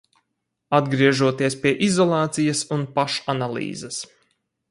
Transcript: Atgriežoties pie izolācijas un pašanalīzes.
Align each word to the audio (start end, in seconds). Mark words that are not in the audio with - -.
Atgriežoties 0.77 1.57
pie 1.65 1.73
izolācijas 1.89 2.63
un 2.77 2.87
pašanalīzes. 2.97 4.01